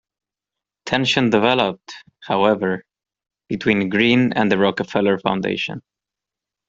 Tension 0.87 1.29
developed, 1.29 1.93
however, 2.21 2.83
between 3.47 3.87
Greene 3.89 4.33
and 4.33 4.51
the 4.51 4.57
Rockefeller 4.57 5.19
Foundation. 5.19 5.83